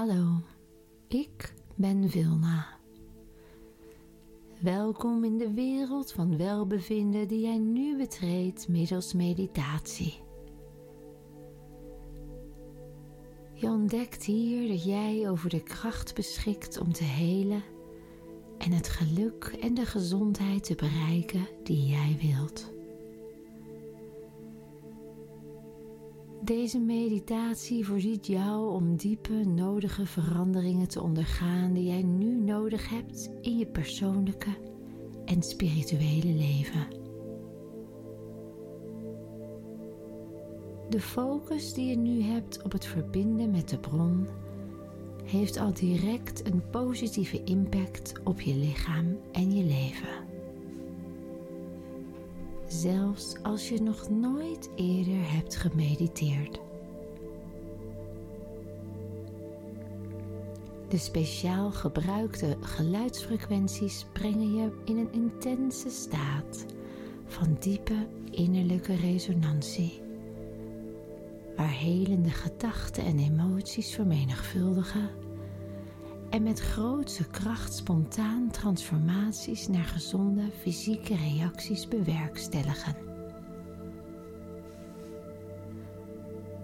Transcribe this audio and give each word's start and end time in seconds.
Hallo, 0.00 0.40
ik 1.08 1.54
ben 1.74 2.10
Vilna. 2.10 2.66
Welkom 4.60 5.24
in 5.24 5.38
de 5.38 5.52
wereld 5.52 6.12
van 6.12 6.36
welbevinden 6.36 7.28
die 7.28 7.40
jij 7.40 7.58
nu 7.58 7.96
betreedt 7.96 8.68
middels 8.68 9.12
meditatie. 9.12 10.20
Je 13.54 13.66
ontdekt 13.66 14.24
hier 14.24 14.68
dat 14.68 14.84
jij 14.84 15.30
over 15.30 15.50
de 15.50 15.62
kracht 15.62 16.14
beschikt 16.14 16.78
om 16.78 16.92
te 16.92 17.04
helen 17.04 17.62
en 18.58 18.72
het 18.72 18.88
geluk 18.88 19.56
en 19.60 19.74
de 19.74 19.86
gezondheid 19.86 20.64
te 20.64 20.74
bereiken 20.74 21.48
die 21.62 21.86
jij 21.86 22.18
wilt. 22.20 22.79
Deze 26.50 26.78
meditatie 26.78 27.86
voorziet 27.86 28.26
jou 28.26 28.72
om 28.72 28.96
diepe, 28.96 29.32
nodige 29.32 30.06
veranderingen 30.06 30.88
te 30.88 31.02
ondergaan 31.02 31.72
die 31.72 31.84
jij 31.84 32.02
nu 32.02 32.40
nodig 32.40 32.88
hebt 32.88 33.30
in 33.40 33.58
je 33.58 33.66
persoonlijke 33.66 34.50
en 35.24 35.42
spirituele 35.42 36.32
leven. 36.32 36.86
De 40.88 41.00
focus 41.00 41.72
die 41.72 41.86
je 41.86 41.96
nu 41.96 42.22
hebt 42.22 42.62
op 42.62 42.72
het 42.72 42.84
verbinden 42.84 43.50
met 43.50 43.68
de 43.68 43.78
bron 43.78 44.26
heeft 45.24 45.56
al 45.56 45.72
direct 45.72 46.46
een 46.46 46.62
positieve 46.70 47.44
impact 47.44 48.12
op 48.24 48.40
je 48.40 48.54
lichaam 48.54 49.18
en 49.32 49.56
je 49.56 49.64
leven 49.64 50.29
zelfs 52.72 53.34
als 53.42 53.68
je 53.68 53.82
nog 53.82 54.10
nooit 54.10 54.70
eerder 54.76 55.32
hebt 55.32 55.56
gemediteerd. 55.56 56.60
De 60.88 60.98
speciaal 60.98 61.70
gebruikte 61.70 62.56
geluidsfrequenties 62.60 64.06
brengen 64.12 64.54
je 64.54 64.70
in 64.84 64.98
een 64.98 65.12
intense 65.12 65.90
staat 65.90 66.66
van 67.26 67.56
diepe 67.60 68.06
innerlijke 68.30 68.94
resonantie, 68.94 70.00
waar 71.56 71.72
helende 71.72 72.30
gedachten 72.30 73.04
en 73.04 73.18
emoties 73.18 73.94
vermenigvuldigen 73.94 75.10
en 76.30 76.42
met 76.42 76.60
grootse 76.60 77.26
kracht 77.26 77.74
spontaan 77.74 78.50
transformaties 78.50 79.68
naar 79.68 79.84
gezonde 79.84 80.50
fysieke 80.60 81.16
reacties 81.16 81.88
bewerkstelligen. 81.88 82.96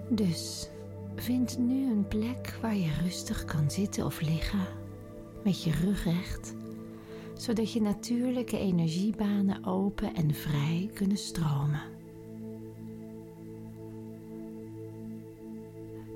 Dus 0.09 0.69
vind 1.15 1.59
nu 1.59 1.91
een 1.91 2.09
plek 2.09 2.59
waar 2.61 2.77
je 2.77 2.93
rustig 3.03 3.45
kan 3.45 3.71
zitten 3.71 4.05
of 4.05 4.21
liggen, 4.21 4.67
met 5.45 5.63
je 5.63 5.71
rug 5.71 6.05
recht, 6.05 6.55
zodat 7.35 7.73
je 7.73 7.81
natuurlijke 7.81 8.59
energiebanen 8.59 9.65
open 9.65 10.15
en 10.15 10.35
vrij 10.35 10.91
kunnen 10.95 11.17
stromen. 11.17 11.83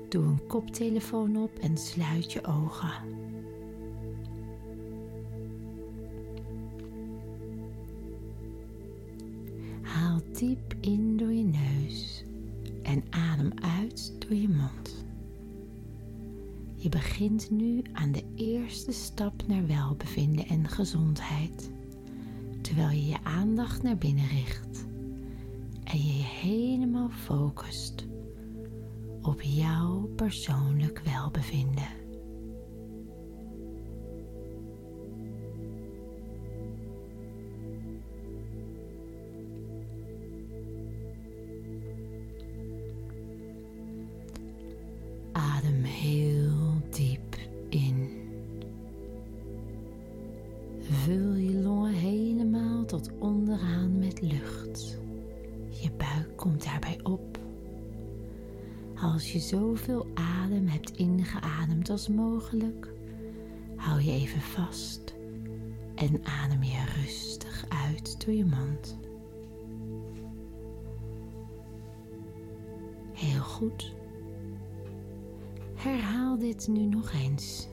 Doe 0.09 0.23
een 0.23 0.47
koptelefoon 0.47 1.37
op 1.37 1.59
en 1.59 1.77
sluit 1.77 2.31
je 2.31 2.45
ogen. 2.45 3.30
Diep 10.41 10.75
in 10.79 11.17
door 11.17 11.31
je 11.31 11.43
neus 11.43 12.25
en 12.83 13.03
adem 13.09 13.51
uit 13.79 14.15
door 14.19 14.33
je 14.37 14.49
mond. 14.49 15.05
Je 16.75 16.89
begint 16.89 17.49
nu 17.51 17.81
aan 17.93 18.11
de 18.11 18.23
eerste 18.35 18.91
stap 18.91 19.47
naar 19.47 19.67
welbevinden 19.67 20.45
en 20.47 20.67
gezondheid, 20.67 21.71
terwijl 22.61 22.89
je 22.89 23.05
je 23.05 23.23
aandacht 23.23 23.83
naar 23.83 23.97
binnen 23.97 24.27
richt 24.27 24.85
en 25.83 25.97
je 25.97 26.17
je 26.17 26.23
helemaal 26.23 27.09
focust 27.09 28.07
op 29.21 29.41
jouw 29.41 30.09
persoonlijk 30.15 31.01
welbevinden. 31.05 32.00
Als 59.21 59.31
je 59.31 59.39
zoveel 59.39 60.07
adem 60.13 60.67
hebt 60.67 60.97
ingeademd 60.97 61.89
als 61.89 62.07
mogelijk, 62.07 62.93
hou 63.75 64.01
je 64.01 64.11
even 64.11 64.41
vast 64.41 65.15
en 65.95 66.25
adem 66.25 66.63
je 66.63 66.83
rustig 67.01 67.65
uit 67.69 68.25
door 68.25 68.33
je 68.33 68.45
mond. 68.45 68.99
Heel 73.13 73.41
goed. 73.41 73.93
Herhaal 75.75 76.37
dit 76.37 76.67
nu 76.67 76.85
nog 76.85 77.11
eens. 77.13 77.67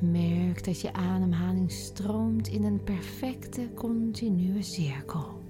Merk 0.00 0.64
dat 0.64 0.80
je 0.80 0.92
ademhaling 0.92 1.70
stroomt 1.70 2.48
in 2.48 2.64
een 2.64 2.82
perfecte 2.84 3.68
continue 3.74 4.62
cirkel. 4.62 5.42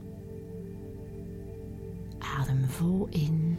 Adem 2.19 2.65
vol 2.65 3.06
in 3.11 3.59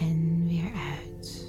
en 0.00 0.46
weer 0.48 0.72
uit. 0.72 1.48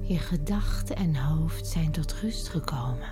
Je 0.00 0.18
gedachten 0.18 0.96
en 0.96 1.16
hoofd 1.16 1.66
zijn 1.66 1.90
tot 1.90 2.12
rust 2.12 2.48
gekomen. 2.48 3.08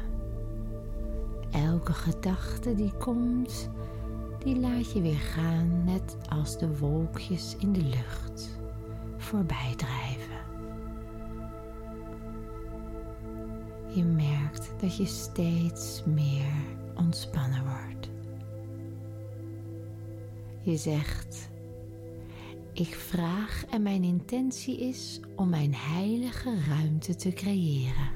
Elke 1.51 1.93
gedachte 1.93 2.75
die 2.75 2.93
komt, 2.93 3.71
die 4.39 4.57
laat 4.57 4.93
je 4.93 5.01
weer 5.01 5.19
gaan, 5.19 5.85
net 5.85 6.17
als 6.29 6.59
de 6.59 6.79
wolkjes 6.79 7.57
in 7.59 7.73
de 7.73 7.83
lucht 7.83 8.59
voorbij 9.17 9.75
drijven. 9.77 10.24
Je 13.95 14.05
merkt 14.05 14.71
dat 14.81 14.97
je 14.97 15.07
steeds 15.07 16.03
meer 16.07 16.53
ontspannen 16.97 17.63
wordt. 17.63 18.11
Je 20.63 20.77
zegt 20.77 21.53
ik 22.75 22.95
vraag 22.95 23.65
en 23.71 23.83
mijn 23.83 24.05
intentie 24.05 24.81
is 24.81 25.21
om 25.37 25.49
mijn 25.49 25.75
heilige 25.75 26.55
ruimte 26.69 27.15
te 27.15 27.31
creëren. 27.31 28.11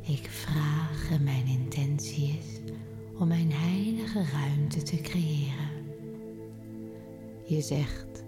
Ik 0.00 0.26
vraag 0.30 1.10
en 1.10 1.24
mijn 1.24 1.46
intentie 1.46 2.38
is 2.38 2.72
om 3.18 3.28
mijn 3.28 3.52
heilige 3.52 4.24
ruimte 4.24 4.82
te 4.82 5.00
creëren. 5.00 5.70
Je 7.44 7.60
zegt, 7.60 8.24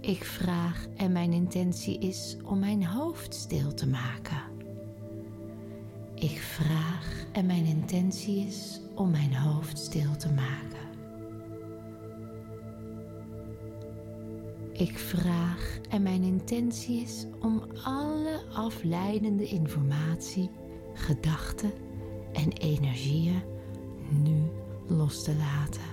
ik 0.00 0.24
vraag 0.24 0.86
en 0.96 1.12
mijn 1.12 1.32
intentie 1.32 1.98
is 1.98 2.36
om 2.44 2.58
mijn 2.58 2.86
hoofd 2.86 3.34
stil 3.34 3.74
te 3.74 3.86
maken. 3.88 4.53
Ik 6.24 6.40
vraag 6.40 7.24
en 7.32 7.46
mijn 7.46 7.64
intentie 7.64 8.46
is 8.46 8.80
om 8.94 9.10
mijn 9.10 9.34
hoofd 9.34 9.78
stil 9.78 10.16
te 10.16 10.32
maken. 10.32 10.88
Ik 14.72 14.98
vraag 14.98 15.78
en 15.90 16.02
mijn 16.02 16.22
intentie 16.22 17.00
is 17.00 17.26
om 17.40 17.62
alle 17.82 18.42
afleidende 18.52 19.46
informatie, 19.46 20.50
gedachten 20.94 21.72
en 22.32 22.52
energieën 22.52 23.42
nu 24.24 24.42
los 24.86 25.22
te 25.22 25.34
laten. 25.34 25.90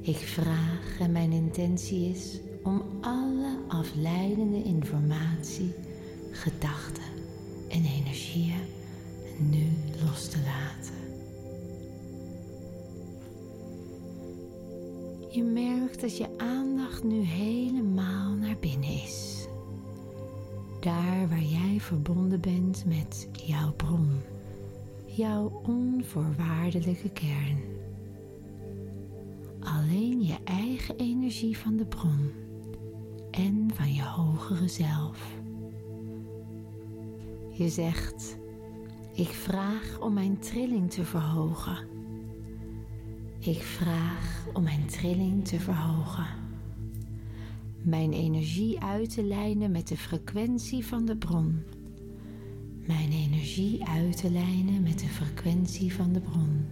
Ik 0.00 0.16
vraag 0.16 0.98
en 1.00 1.12
mijn 1.12 1.32
intentie 1.32 2.08
is 2.10 2.40
om 2.62 2.82
alle 3.00 3.58
afleidende 3.68 4.62
informatie, 4.62 5.74
gedachten 6.30 7.11
en 7.72 7.84
energieën 7.84 8.60
nu 9.50 9.66
los 10.04 10.28
te 10.28 10.38
laten. 10.44 10.94
Je 15.30 15.42
merkt 15.42 16.00
dat 16.00 16.16
je 16.16 16.38
aandacht 16.38 17.04
nu 17.04 17.20
helemaal 17.20 18.32
naar 18.32 18.56
binnen 18.60 19.02
is. 19.04 19.46
Daar 20.80 21.28
waar 21.28 21.42
jij 21.42 21.80
verbonden 21.80 22.40
bent 22.40 22.84
met 22.86 23.28
jouw 23.32 23.72
bron, 23.72 24.20
jouw 25.06 25.60
onvoorwaardelijke 25.66 27.10
kern. 27.10 27.58
Alleen 29.60 30.24
je 30.24 30.36
eigen 30.44 30.96
energie 30.96 31.58
van 31.58 31.76
de 31.76 31.86
bron 31.86 32.30
en 33.30 33.70
van 33.74 33.94
je 33.94 34.02
hogere 34.02 34.68
zelf. 34.68 35.41
Je 37.52 37.68
zegt: 37.68 38.36
Ik 39.14 39.28
vraag 39.28 39.98
om 40.00 40.12
mijn 40.12 40.38
trilling 40.38 40.90
te 40.90 41.04
verhogen. 41.04 41.76
Ik 43.38 43.62
vraag 43.62 44.46
om 44.52 44.62
mijn 44.62 44.86
trilling 44.86 45.44
te 45.44 45.60
verhogen. 45.60 46.26
Mijn 47.82 48.12
energie 48.12 48.80
uit 48.80 49.14
te 49.14 49.22
lijnen 49.22 49.70
met 49.70 49.88
de 49.88 49.96
frequentie 49.96 50.86
van 50.86 51.04
de 51.04 51.16
bron. 51.16 51.62
Mijn 52.86 53.12
energie 53.12 53.84
uit 53.84 54.16
te 54.16 54.30
lijnen 54.30 54.82
met 54.82 54.98
de 54.98 55.08
frequentie 55.08 55.94
van 55.94 56.12
de 56.12 56.20
bron. 56.20 56.64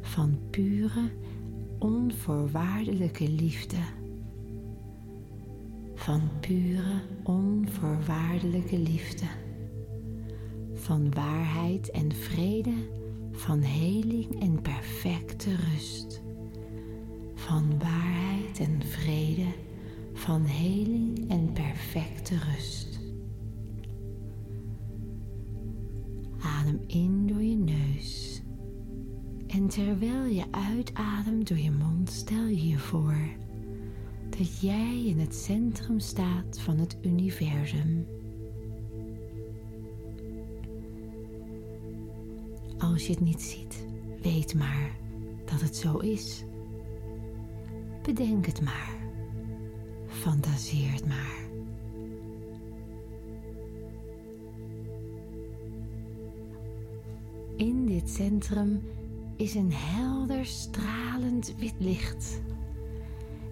Van 0.00 0.38
pure, 0.50 1.10
onvoorwaardelijke 1.78 3.30
liefde. 3.30 3.80
Van 5.94 6.20
pure, 6.40 7.02
onvoorwaardelijke 7.22 8.78
liefde 8.78 9.26
van 10.86 11.14
waarheid 11.14 11.90
en 11.90 12.12
vrede, 12.12 12.74
van 13.32 13.60
heling 13.60 14.40
en 14.40 14.62
perfecte 14.62 15.54
rust. 15.54 16.22
Van 17.34 17.78
waarheid 17.78 18.60
en 18.60 18.82
vrede, 18.82 19.46
van 20.12 20.44
heling 20.44 21.30
en 21.30 21.52
perfecte 21.52 22.34
rust. 22.38 23.00
Adem 26.38 26.80
in 26.86 27.26
door 27.26 27.42
je 27.42 27.56
neus. 27.56 28.42
En 29.46 29.68
terwijl 29.68 30.24
je 30.24 30.44
uitademt 30.50 31.48
door 31.48 31.58
je 31.58 31.70
mond, 31.70 32.10
stel 32.10 32.46
je 32.46 32.68
je 32.68 32.78
voor 32.78 33.28
dat 34.30 34.60
jij 34.60 35.04
in 35.04 35.18
het 35.18 35.34
centrum 35.34 36.00
staat 36.00 36.60
van 36.60 36.78
het 36.78 36.96
universum. 37.02 38.06
Als 42.96 43.06
je 43.06 43.12
het 43.12 43.20
niet 43.20 43.42
ziet, 43.42 43.86
weet 44.22 44.54
maar 44.54 44.90
dat 45.44 45.60
het 45.60 45.76
zo 45.76 45.98
is. 45.98 46.44
Bedenk 48.02 48.46
het 48.46 48.60
maar. 48.60 48.96
Fantaseer 50.06 50.92
het 50.92 51.06
maar. 51.06 51.44
In 57.56 57.86
dit 57.86 58.10
centrum 58.10 58.82
is 59.36 59.54
een 59.54 59.72
helder 59.72 60.46
stralend 60.46 61.54
wit 61.58 61.74
licht. 61.78 62.40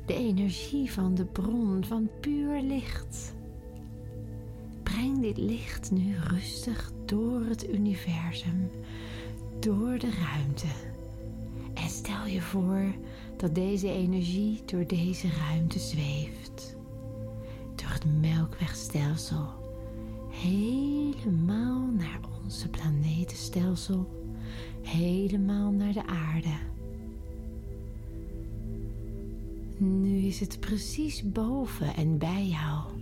De 0.06 0.14
energie 0.14 0.92
van 0.92 1.14
de 1.14 1.24
bron 1.24 1.84
van 1.84 2.08
puur 2.20 2.60
licht. 2.60 3.34
Breng 4.82 5.20
dit 5.20 5.36
licht 5.36 5.90
nu 5.90 6.16
rustig 6.16 6.92
door 7.04 7.44
het 7.44 7.68
universum, 7.68 8.70
door 9.60 9.98
de 9.98 10.10
ruimte. 10.10 10.66
En 11.74 11.88
stel 11.88 12.26
je 12.26 12.40
voor 12.40 12.94
dat 13.36 13.54
deze 13.54 13.88
energie 13.88 14.62
door 14.64 14.86
deze 14.86 15.28
ruimte 15.28 15.78
zweeft. 15.78 16.76
Door 17.74 17.88
het 17.88 18.20
melkwegstelsel. 18.20 19.46
Helemaal 20.28 21.80
naar 21.80 22.20
onze 22.44 22.68
planetenstelsel. 22.68 24.08
Helemaal 24.82 25.70
naar 25.70 25.92
de 25.92 26.06
aarde. 26.06 26.54
Nu 29.76 30.18
is 30.18 30.40
het 30.40 30.60
precies 30.60 31.32
boven 31.32 31.94
en 31.94 32.18
bij 32.18 32.46
jou. 32.46 32.94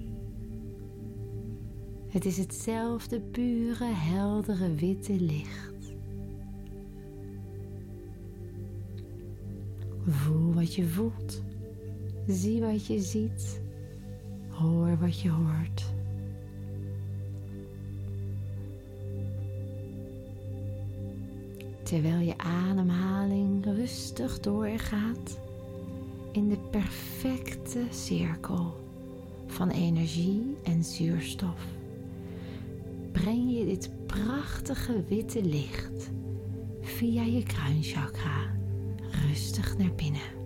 Het 2.08 2.24
is 2.24 2.36
hetzelfde 2.38 3.20
pure, 3.20 3.84
heldere, 3.84 4.74
witte 4.74 5.20
licht. 5.20 5.71
Voel 10.06 10.52
wat 10.52 10.74
je 10.74 10.86
voelt. 10.86 11.42
Zie 12.26 12.60
wat 12.60 12.86
je 12.86 13.00
ziet. 13.00 13.60
Hoor 14.48 14.98
wat 14.98 15.20
je 15.20 15.30
hoort. 15.30 15.92
Terwijl 21.82 22.18
je 22.18 22.38
ademhaling 22.38 23.64
rustig 23.64 24.40
doorgaat 24.40 25.38
in 26.32 26.48
de 26.48 26.58
perfecte 26.70 27.80
cirkel 27.90 28.80
van 29.46 29.70
energie 29.70 30.56
en 30.62 30.84
zuurstof 30.84 31.66
breng 33.12 33.58
je 33.58 33.64
dit 33.64 33.90
prachtige 34.06 35.04
witte 35.08 35.44
licht 35.44 36.10
via 36.80 37.22
je 37.22 37.42
kruinchakra 37.42 38.61
rustig 39.32 39.78
naar 39.78 39.94
binnen. 39.94 40.40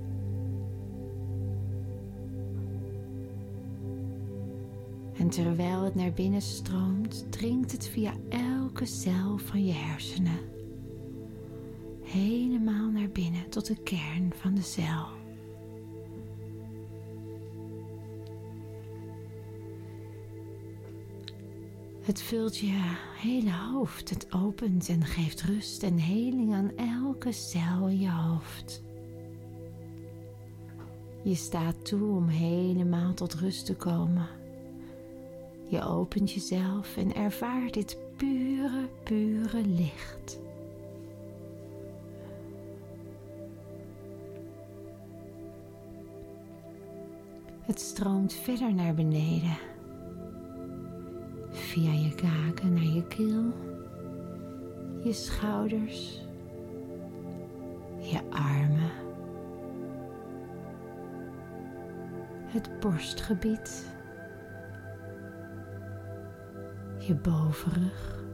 En 5.18 5.28
terwijl 5.28 5.82
het 5.82 5.94
naar 5.94 6.12
binnen 6.12 6.42
stroomt, 6.42 7.26
dringt 7.30 7.72
het 7.72 7.88
via 7.88 8.12
elke 8.28 8.84
cel 8.84 9.38
van 9.38 9.64
je 9.64 9.72
hersenen. 9.72 10.38
Helemaal 12.02 12.90
naar 12.90 13.08
binnen 13.08 13.48
tot 13.48 13.66
de 13.66 13.82
kern 13.82 14.32
van 14.34 14.54
de 14.54 14.62
cel. 14.62 15.15
Het 22.06 22.22
vult 22.22 22.56
je 22.56 22.96
hele 23.18 23.52
hoofd. 23.52 24.10
Het 24.10 24.32
opent 24.32 24.88
en 24.88 25.04
geeft 25.04 25.42
rust 25.42 25.82
en 25.82 25.98
heling 25.98 26.54
aan 26.54 26.70
elke 26.76 27.32
cel 27.32 27.88
in 27.88 28.00
je 28.00 28.10
hoofd. 28.10 28.82
Je 31.22 31.34
staat 31.34 31.84
toe 31.84 32.16
om 32.16 32.28
helemaal 32.28 33.14
tot 33.14 33.34
rust 33.34 33.66
te 33.66 33.74
komen. 33.74 34.26
Je 35.68 35.82
opent 35.82 36.32
jezelf 36.32 36.96
en 36.96 37.14
ervaart 37.14 37.74
dit 37.74 37.98
pure, 38.16 38.88
pure 39.02 39.66
licht. 39.66 40.38
Het 47.60 47.80
stroomt 47.80 48.32
verder 48.32 48.74
naar 48.74 48.94
beneden 48.94 49.58
via 51.76 51.92
je 51.92 52.14
kaken 52.14 52.72
naar 52.72 52.84
je 52.84 53.06
keel, 53.06 53.52
je 55.02 55.12
schouders, 55.12 56.24
je 57.98 58.20
armen, 58.30 58.90
het 62.46 62.80
borstgebied, 62.80 63.86
je 66.98 67.14
bovenrug, 67.14 68.24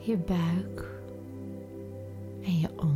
je 0.00 0.18
buik 0.18 1.00
en 2.42 2.58
je 2.58 2.68
onderrug. 2.76 2.95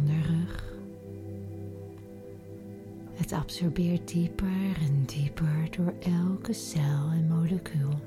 Het 3.30 3.38
absorbeert 3.38 4.08
dieper 4.08 4.76
en 4.80 5.04
dieper 5.06 5.68
door 5.76 5.94
elke 6.00 6.52
cel 6.52 7.10
en 7.12 7.28
molecuul. 7.28 8.00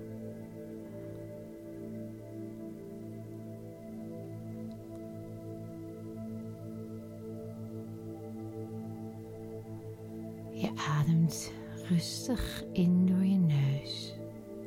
Je 10.54 10.72
ademt 11.00 11.52
rustig 11.88 12.64
in 12.74 13.06
door 13.06 13.26
je 13.26 13.38
neus 13.38 14.14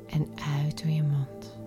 en 0.07 0.27
uit 0.63 0.83
door 0.83 0.91
je 0.91 1.03
mond. 1.03 1.57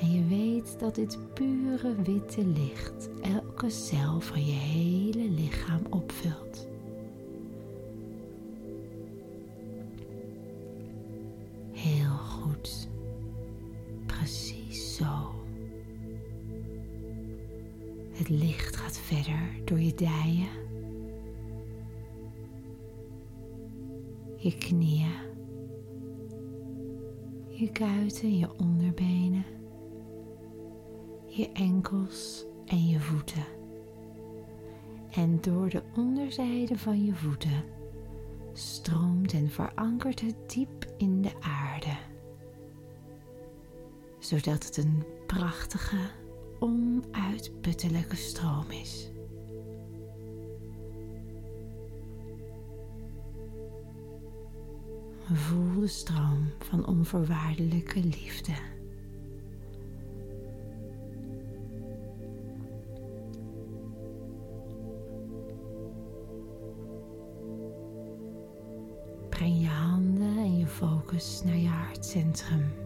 En 0.00 0.12
je 0.12 0.24
weet 0.24 0.78
dat 0.78 0.94
dit 0.94 1.18
pure 1.34 1.94
witte 2.02 2.46
licht 2.46 3.08
elke 3.22 3.70
cel 3.70 4.20
van 4.20 4.44
je 4.46 4.52
hele 4.52 5.30
lichaam 5.30 5.82
opvult. 5.90 6.45
Het 18.26 18.38
licht 18.38 18.76
gaat 18.76 18.98
verder 18.98 19.40
door 19.64 19.80
je 19.80 19.94
dijen, 19.94 20.48
je 24.36 24.58
knieën, 24.58 25.14
je 27.48 27.70
kuiten, 27.72 28.38
je 28.38 28.58
onderbenen, 28.58 29.44
je 31.26 31.52
enkels 31.52 32.44
en 32.64 32.88
je 32.88 33.00
voeten. 33.00 33.44
En 35.10 35.40
door 35.40 35.68
de 35.68 35.82
onderzijde 35.96 36.78
van 36.78 37.04
je 37.04 37.14
voeten 37.14 37.64
stroomt 38.52 39.32
en 39.32 39.50
verankert 39.50 40.20
het 40.20 40.36
diep 40.46 40.86
in 40.96 41.22
de 41.22 41.32
aarde, 41.40 41.96
zodat 44.18 44.64
het 44.64 44.76
een 44.76 45.04
prachtige, 45.26 45.98
onuitputtelijke 46.58 48.16
stroom 48.16 48.70
is. 48.70 49.10
Voel 55.32 55.80
de 55.80 55.86
stroom 55.86 56.52
van 56.58 56.86
onvoorwaardelijke 56.86 58.00
liefde. 58.00 58.52
Breng 69.28 69.60
je 69.60 69.68
handen 69.68 70.36
en 70.36 70.58
je 70.58 70.66
focus 70.66 71.42
naar 71.44 71.56
je 71.56 71.68
hartcentrum. 71.68 72.85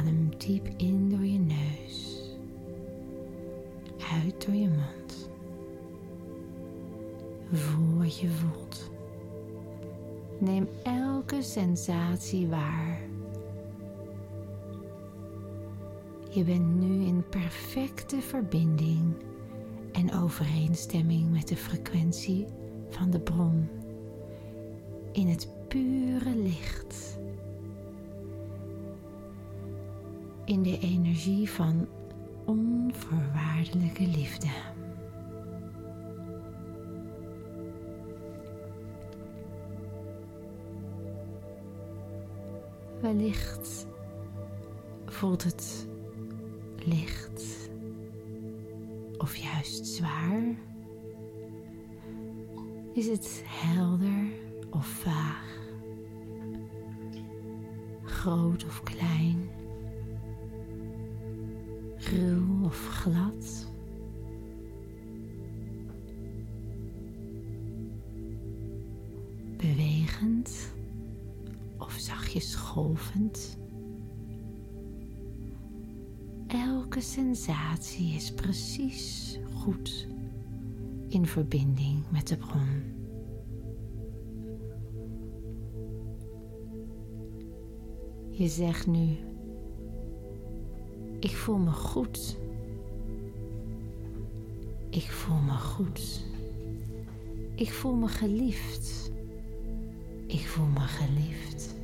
Adem 0.00 0.30
diep 0.38 0.68
in 0.76 1.08
door 1.08 1.24
je 1.24 1.38
neus, 1.38 2.22
uit 4.12 4.46
door 4.46 4.54
je 4.54 4.68
mond. 4.68 5.30
Voel 7.52 7.98
wat 7.98 8.18
je 8.18 8.28
voelt. 8.28 8.90
Neem 10.38 10.68
elke 10.82 11.42
sensatie 11.42 12.46
waar. 12.46 13.00
Je 16.30 16.44
bent 16.44 16.80
nu 16.80 17.04
in 17.04 17.24
perfecte 17.28 18.20
verbinding 18.20 19.14
en 19.92 20.14
overeenstemming 20.14 21.30
met 21.30 21.48
de 21.48 21.56
frequentie 21.56 22.46
van 22.88 23.10
de 23.10 23.20
bron. 23.20 23.68
In 25.12 25.26
het 25.28 25.48
pure 25.68 26.36
licht. 26.36 27.19
In 30.50 30.62
de 30.62 30.78
energie 30.78 31.50
van 31.50 31.88
onvoorwaardelijke 32.44 34.06
liefde. 34.06 34.48
Wellicht 43.00 43.86
voelt 45.06 45.44
het 45.44 45.86
licht 46.84 47.70
of 49.18 49.36
juist 49.36 49.86
zwaar. 49.86 50.42
Is 52.92 53.06
het 53.06 53.42
helder 53.46 54.24
of 54.70 54.86
vaag? 54.86 55.58
Groot 58.04 58.64
of 58.64 58.82
klein? 58.82 59.39
Of 62.80 63.02
glad? 63.02 63.68
Bewegend 69.56 70.72
of 71.78 71.92
zachtjes 71.98 72.54
golvend. 72.54 73.58
Elke 76.46 77.00
sensatie 77.00 78.14
is 78.14 78.34
precies 78.34 79.38
goed 79.54 80.08
in 81.08 81.26
verbinding 81.26 82.04
met 82.10 82.28
de 82.28 82.36
bron. 82.36 82.98
Je 88.30 88.48
zegt 88.48 88.86
nu: 88.86 89.16
Ik 91.18 91.36
voel 91.36 91.58
me 91.58 91.70
goed. 91.70 92.38
Ik 94.90 95.10
voel 95.10 95.38
me 95.38 95.52
goed. 95.52 96.20
Ik 97.54 97.72
voel 97.72 97.94
me 97.94 98.08
geliefd. 98.08 99.10
Ik 100.26 100.46
voel 100.46 100.66
me 100.66 100.80
geliefd. 100.80 101.74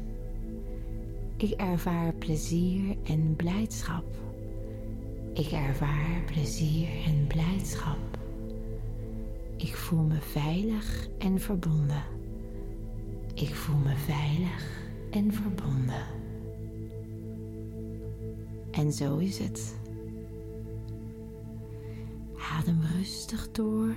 Ik 1.37 1.51
ervaar 1.51 2.13
plezier 2.13 2.97
en 3.05 3.37
blijdschap. 3.37 4.05
Ik 5.33 5.47
ervaar 5.47 6.23
plezier 6.27 6.89
en 7.05 7.27
blijdschap. 7.27 8.19
Ik 9.57 9.75
voel 9.75 10.03
me 10.03 10.21
veilig 10.21 11.09
en 11.19 11.41
verbonden. 11.41 12.05
Ik 13.35 13.55
voel 13.55 13.79
me 13.79 13.97
veilig 13.97 14.89
en 15.11 15.33
verbonden. 15.33 16.07
En 18.71 18.93
zo 18.93 19.17
is 19.17 19.39
het. 19.39 19.77
Rustig 23.07 23.51
door, 23.53 23.95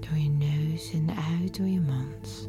door 0.00 0.18
je 0.18 0.28
neus 0.28 0.92
en 0.92 1.10
uit 1.10 1.56
door 1.56 1.66
je 1.66 1.80
mond. 1.80 2.48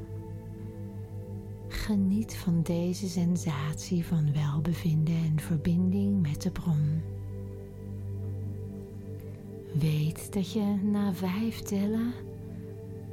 Geniet 1.68 2.36
van 2.36 2.62
deze 2.62 3.10
sensatie 3.10 4.06
van 4.06 4.34
welbevinden 4.34 5.16
en 5.16 5.40
verbinding 5.40 6.22
met 6.22 6.42
de 6.42 6.52
bron. 6.52 7.02
Weet 9.80 10.34
dat 10.34 10.52
je 10.52 10.76
na 10.84 11.14
vijf 11.14 11.60
tellen 11.60 12.14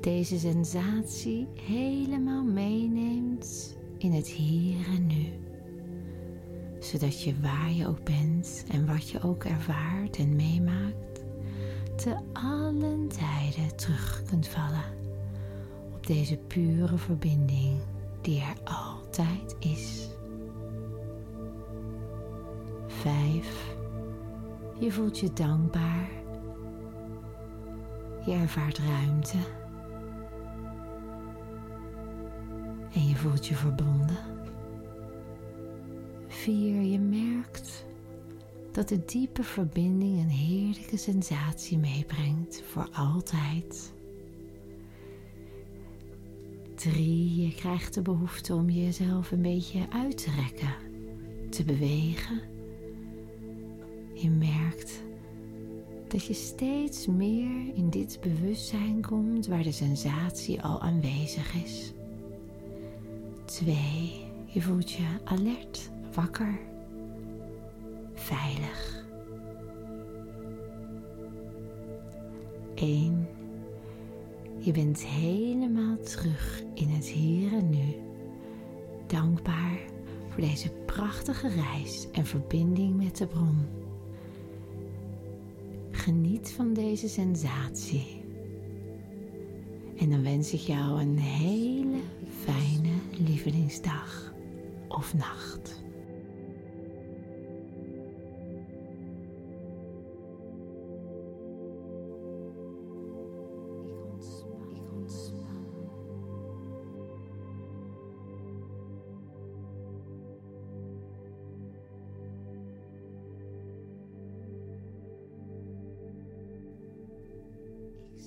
deze 0.01 0.39
sensatie 0.39 1.47
helemaal 1.55 2.45
meeneemt 2.45 3.77
in 3.99 4.13
het 4.13 4.29
hier 4.29 4.87
en 4.87 5.07
nu. 5.07 5.27
Zodat 6.81 7.23
je 7.23 7.41
waar 7.41 7.73
je 7.73 7.87
ook 7.87 8.05
bent 8.05 8.65
en 8.69 8.87
wat 8.87 9.09
je 9.09 9.23
ook 9.23 9.45
ervaart 9.45 10.17
en 10.17 10.37
meemaakt, 10.37 11.10
te 12.01 12.17
allen 12.33 13.09
tijden 13.09 13.77
terug 13.77 14.23
kunt 14.29 14.49
vallen 14.49 14.85
op 15.95 16.07
deze 16.07 16.37
pure 16.37 16.97
verbinding 16.99 17.81
die 18.21 18.41
er 18.41 18.57
altijd 18.65 19.57
is. 19.59 20.09
5. 22.87 23.75
Je 24.79 24.93
voelt 24.93 25.19
je 25.19 25.33
dankbaar. 25.33 26.11
Je 28.27 28.33
ervaart 28.33 28.79
ruimte. 28.79 29.39
En 32.93 33.09
je 33.09 33.17
voelt 33.17 33.47
je 33.47 33.55
verbonden. 33.55 34.19
4. 36.29 36.83
Je 36.83 36.99
merkt 36.99 37.85
dat 38.73 38.89
de 38.89 39.05
diepe 39.05 39.43
verbinding 39.43 40.19
een 40.19 40.29
heerlijke 40.29 40.97
sensatie 40.97 41.79
meebrengt 41.79 42.63
voor 42.67 42.89
altijd. 42.93 43.93
3. 46.75 47.43
Je 47.43 47.55
krijgt 47.55 47.95
de 47.95 48.03
behoefte 48.03 48.55
om 48.55 48.71
jezelf 48.71 49.31
een 49.31 49.43
beetje 49.43 49.87
uit 49.91 50.25
te 50.25 50.31
rekken, 50.31 50.75
te 51.51 51.65
bewegen. 51.65 52.41
Je 54.15 54.31
merkt 54.31 55.03
dat 56.09 56.25
je 56.27 56.35
steeds 56.35 57.07
meer 57.07 57.75
in 57.75 57.91
dit 57.91 58.19
bewustzijn 58.21 59.03
komt 59.07 59.47
waar 59.47 59.63
de 59.63 59.73
sensatie 59.73 60.63
al 60.63 60.81
aanwezig 60.81 61.55
is. 61.65 61.93
2. 63.45 63.75
Je 64.47 64.63
voelt 64.63 64.91
je 64.91 65.07
alert, 65.25 65.91
wakker, 66.15 66.59
veilig. 68.21 69.05
1. 72.75 73.29
Je 74.59 74.73
bent 74.73 75.05
helemaal 75.07 75.97
terug 75.97 76.63
in 76.75 76.89
het 76.89 77.07
hier 77.07 77.53
en 77.53 77.71
nu. 77.71 77.95
Dankbaar 79.07 79.79
voor 80.29 80.41
deze 80.41 80.71
prachtige 80.87 81.49
reis 81.49 82.11
en 82.13 82.27
verbinding 82.27 82.97
met 82.97 83.17
de 83.17 83.27
bron. 83.27 83.59
Geniet 85.91 86.53
van 86.53 86.73
deze 86.73 87.09
sensatie. 87.09 88.23
En 89.97 90.11
dan 90.11 90.23
wens 90.23 90.53
ik 90.53 90.61
jou 90.61 91.01
een 91.01 91.19
hele 91.19 92.01
fijne 92.45 92.93
lievelingsdag 93.27 94.33
of 94.89 95.15
nacht. 95.15 95.83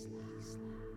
Islam. 0.03 0.27
Islam. 0.41 0.92